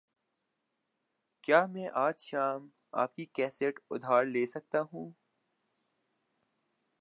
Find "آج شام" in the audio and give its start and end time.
1.95-2.67